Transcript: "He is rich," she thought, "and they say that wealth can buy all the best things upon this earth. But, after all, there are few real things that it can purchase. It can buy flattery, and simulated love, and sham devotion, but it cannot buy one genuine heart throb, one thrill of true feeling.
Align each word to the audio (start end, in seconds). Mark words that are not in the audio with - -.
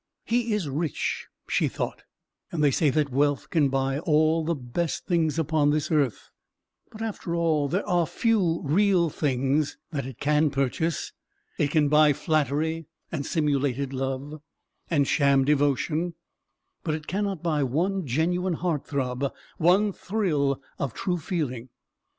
"He 0.25 0.53
is 0.55 0.67
rich," 0.67 1.27
she 1.47 1.67
thought, 1.67 2.01
"and 2.51 2.63
they 2.63 2.71
say 2.71 2.89
that 2.89 3.11
wealth 3.11 3.51
can 3.51 3.69
buy 3.69 3.99
all 3.99 4.43
the 4.43 4.55
best 4.55 5.05
things 5.05 5.37
upon 5.37 5.69
this 5.69 5.91
earth. 5.91 6.31
But, 6.91 7.03
after 7.03 7.35
all, 7.35 7.67
there 7.67 7.87
are 7.87 8.07
few 8.07 8.63
real 8.63 9.11
things 9.11 9.77
that 9.91 10.07
it 10.07 10.19
can 10.19 10.49
purchase. 10.49 11.13
It 11.59 11.69
can 11.69 11.87
buy 11.87 12.13
flattery, 12.13 12.87
and 13.11 13.27
simulated 13.27 13.93
love, 13.93 14.41
and 14.89 15.07
sham 15.07 15.45
devotion, 15.45 16.15
but 16.83 16.95
it 16.95 17.05
cannot 17.05 17.43
buy 17.43 17.61
one 17.61 18.03
genuine 18.07 18.53
heart 18.53 18.87
throb, 18.87 19.31
one 19.59 19.93
thrill 19.93 20.59
of 20.79 20.95
true 20.95 21.19
feeling. 21.19 21.69